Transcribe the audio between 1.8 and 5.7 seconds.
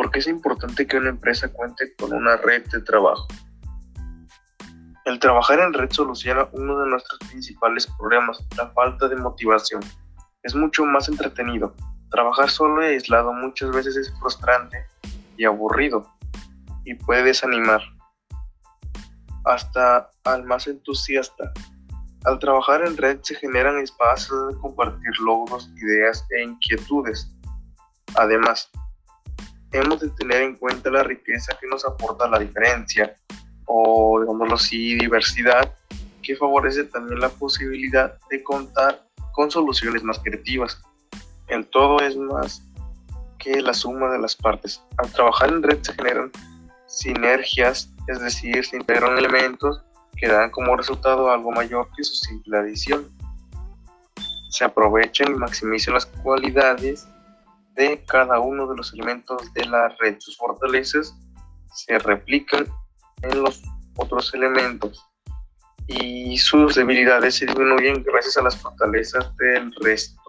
con una red de trabajo? El trabajar